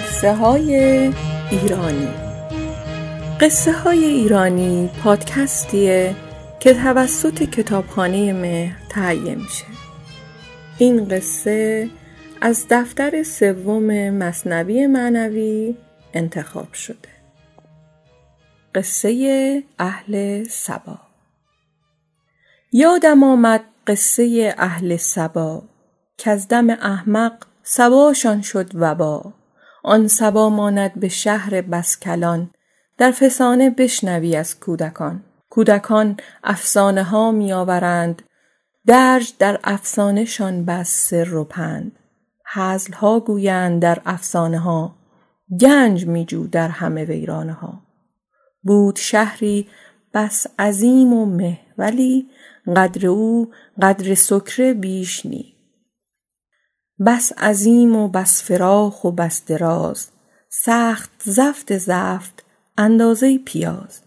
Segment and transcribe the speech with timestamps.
[0.00, 0.74] قصه های
[1.50, 2.08] ایرانی.
[3.40, 6.14] قصه های ایرانی پادکستیه
[6.60, 9.64] که توسط کتابخانه مهر تهیه میشه.
[10.78, 11.88] این قصه
[12.40, 15.76] از دفتر سوم مصنوی معنوی
[16.14, 17.08] انتخاب شده.
[18.74, 20.98] قصه اهل سبا.
[22.72, 25.62] یادم آمد قصه اهل سبا
[26.18, 29.39] که از دم احمق سباشان شد وبا.
[29.82, 32.50] آن سبا ماند به شهر بسکلان
[32.98, 35.22] در فسانه بشنوی از کودکان.
[35.50, 38.22] کودکان افسانه ها می آورند
[38.86, 41.92] درج در افسانهشان بس سر و پند.
[42.54, 44.94] حزل ها گویند در افسانه ها
[45.60, 47.82] گنج میجو در همه ویرانه ها
[48.62, 49.68] بود شهری
[50.14, 52.26] بس عظیم و مه ولی
[52.76, 53.50] قدر او
[53.82, 55.54] قدر سکره بیش نی
[57.06, 60.08] بس عظیم و بس فراخ و بس دراز
[60.48, 62.44] سخت زفت زفت
[62.78, 64.00] اندازه پیاز.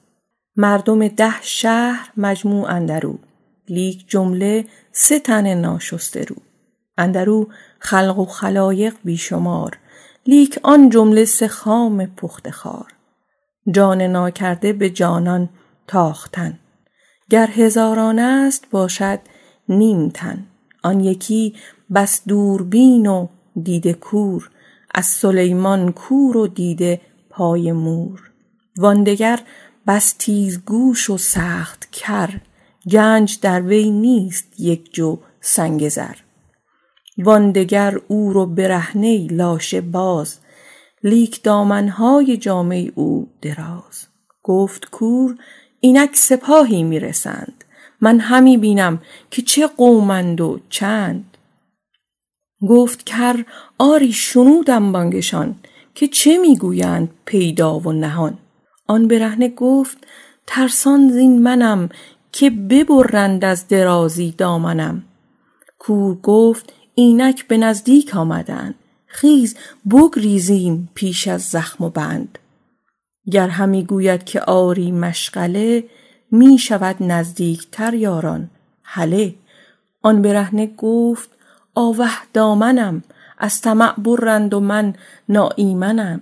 [0.55, 3.19] مردم ده شهر مجموع اندرو
[3.69, 6.35] لیک جمله سه تن ناشسته رو.
[6.97, 7.47] اندرو
[7.80, 9.78] خلق و خلایق بیشمار
[10.25, 12.93] لیک آن جمله سه خام پخته‌خوار
[13.72, 15.50] جان ناکرده به جانان
[15.88, 16.59] تاختن
[17.30, 19.19] گر هزاران است باشد
[19.69, 20.45] نیم تن.
[20.83, 21.55] آن یکی
[21.95, 23.27] بس دوربین و
[23.63, 24.49] دیده کور
[24.91, 28.31] از سلیمان کور و دیده پای مور.
[28.77, 29.39] واندگر
[29.87, 32.29] بس تیزگوش و سخت کر
[32.91, 36.15] گنج در وی نیست یک جو سنگ زر.
[37.17, 40.39] واندگر او رو برهنه لاشه باز
[41.03, 44.07] لیک دامنهای جامه او دراز.
[44.43, 45.35] گفت کور
[45.79, 47.63] اینک سپاهی می‌رسند.
[48.01, 51.37] من همی بینم که چه قومند و چند.
[52.69, 53.45] گفت کر
[53.77, 55.55] آری شنودم بانگشان
[55.95, 58.37] که چه می‌گویند پیدا و نهان.
[58.87, 59.97] آن برهنه گفت
[60.47, 61.89] ترسان زین منم
[62.31, 65.03] که ببرند از درازی دامنم.
[65.79, 68.75] کور گفت اینک به نزدیک آمدند.
[69.05, 69.55] خیز
[69.91, 72.39] بگریزیم پیش از زخم و بند.
[73.31, 75.83] گر همی گوید که آری مشغله
[76.33, 78.49] می شود نزدیکتر یاران.
[78.83, 79.35] هله.
[80.01, 81.29] آن برهنه گفت
[81.75, 83.03] آوه دامنم
[83.38, 84.93] از طمع برند و من
[85.29, 86.22] ناایمنم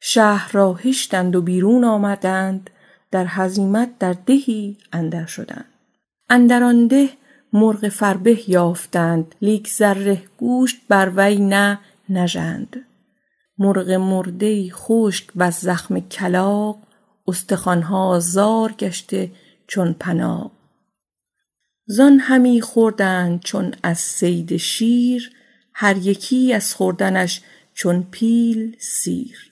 [0.00, 2.70] شهر را هشتند و بیرون آمدند
[3.10, 5.64] در هزیمت در دهی اندر شدند.
[6.30, 7.08] اندر آن ده
[7.52, 12.76] مرغ فربه یافتند لیک زره گوشت بر وی نه نژند.
[13.58, 16.76] مرغ مرده خشک بس زخم کلاغ
[17.30, 19.30] استخوانها زار گشته
[19.66, 20.50] چون پناغ
[21.86, 25.30] زان همی خوردند چون از صید شیر
[25.72, 27.40] هر یکی از خوردنش
[27.74, 29.50] چون پیل سیر.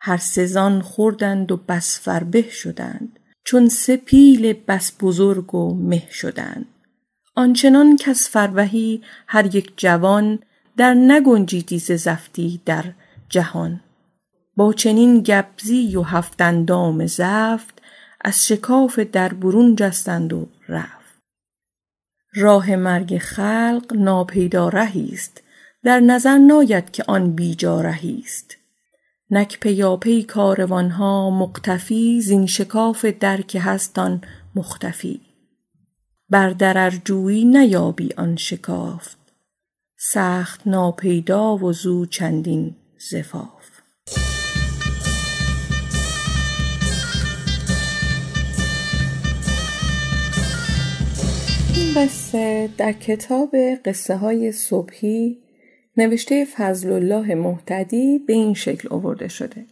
[0.00, 6.08] هر سه زان خوردند و بس فربه شدند چون سه پیل بس بزرگ و مه
[6.10, 6.66] شدند.
[7.34, 10.38] آنچنان کز فربهی هر یک جوان
[10.76, 12.84] در نگنجیدی ز زفتی در
[13.28, 13.80] جهان.
[14.58, 17.82] با چنین گبزی و هفت اندام زفت
[18.20, 21.22] از شکاف در برون جستند و رفت.
[22.34, 25.42] راه مرگ خلق ناپیدا رهی است.
[25.82, 28.56] در نظر ناید که آن بیجا رهی است.
[29.30, 34.20] نک پیاپی کاروانها مقتفی زین شکاف در که هست آن
[34.54, 35.20] مختفی.
[36.30, 39.14] بر در ار جویی نیابی آن شکاف.
[39.98, 42.76] سخت ناپیدا و زو چندین
[43.10, 43.57] زفاف.
[51.88, 55.38] این قصه در کتاب قصه های صبحی
[55.96, 59.66] نوشته فضل الله محتدی به این شکل آورده شده.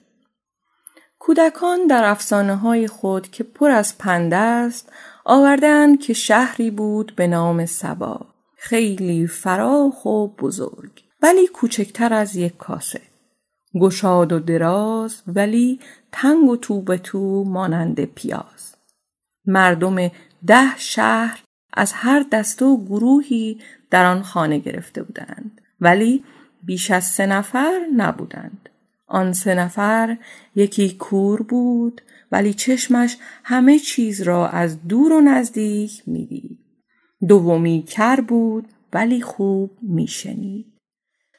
[1.19, 4.93] کودکان در افسانه های خود که پر از پنده است
[5.25, 8.27] آوردند که شهری بود به نام سبا.
[8.57, 13.01] خیلی فراخ و بزرگ ولی کوچکتر از یک کاسه.
[13.81, 15.81] گشاد و دراز ولی
[16.13, 18.75] تنگ و تو به تو مانند پیاز.
[19.47, 20.11] مردم
[20.47, 21.46] ده شهر
[21.77, 23.59] از هر دسته و گروهی
[23.91, 25.61] در آن خانه گرفته بودند.
[25.81, 26.25] ولی
[26.63, 28.69] بیش از سه نفر نبودند.
[29.07, 30.17] آن سه نفر
[30.55, 32.03] یکی کور بود
[32.33, 36.59] ولی چشمش همه چیز را از دور و نزدیک می‌دید.
[37.29, 40.67] دومی کر بود ولی خوب میشنید.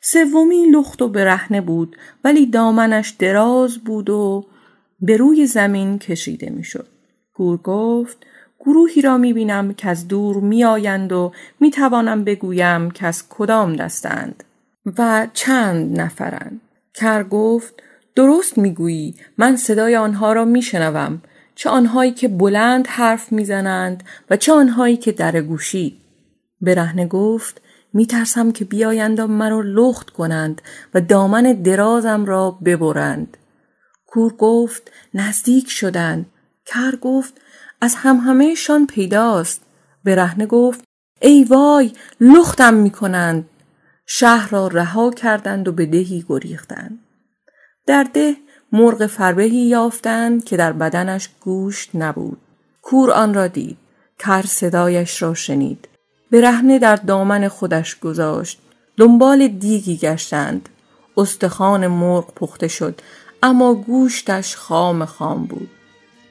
[0.02, 4.46] سومی لخت و برهنه بود ولی دامنش دراز بود و
[5.00, 6.88] به روی زمین کشیده می‌شد.
[7.34, 8.26] کور گفت
[8.68, 14.44] گروهی را می‌بینم که از دور میآیند و می‌توانم بگویم که از کدام دستند.
[14.98, 16.62] و چند نفرند.
[16.94, 17.74] کر گفت
[18.16, 21.22] درست می‌گویی من صدای آنها را میشنوم.
[21.56, 26.02] چه آنهایی که بلند حرف می‌زنند و چه آنهایی که در گوشی.
[26.62, 27.62] برهنه گفت
[27.94, 30.62] میترسم که بیایند و مرا لخت کنند
[30.94, 33.38] و دامن درازم را ببرند.
[34.06, 36.26] کور گفت نزدیک شدند.
[36.66, 37.42] کر گفت
[37.82, 39.62] از هم همهشان پیداست.
[40.04, 40.84] برهنه گفت
[41.22, 41.92] ای وای
[42.22, 43.50] لختم می‌کنند.
[44.06, 47.00] شهر را رها کردند و به دهی گریختند.
[47.86, 48.36] در ده
[48.72, 52.38] مرغ فربهی یافتند که در بدنش گوشت نبود.
[52.82, 53.78] کور آن را دید.
[54.20, 55.88] کر صدایش را شنید.
[56.32, 58.60] برهنه در دامن خودش گذاشت.
[58.98, 60.70] دنبال دیگی گشتند.
[61.18, 63.02] استخوان مرغ پخته شد.
[63.44, 65.70] اما گوشتش خام خام بود.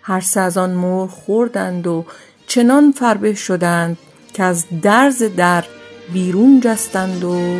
[0.08, 2.04] هر سه از آن مرغ خوردند و
[2.46, 3.98] چنان فربه شدند
[4.32, 5.64] که از درز در
[6.12, 7.58] بیرون جستند و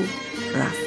[0.56, 0.85] رفت.